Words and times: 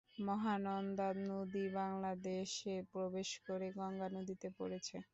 মহানন্দা 0.21 1.07
নদী 1.25 1.65
বাংলাদেশে 1.77 2.73
প্রবেশ 2.91 3.29
করে 3.47 3.67
গঙ্গা 3.77 4.07
নদীতে 4.15 4.47
পড়েছে। 4.57 4.95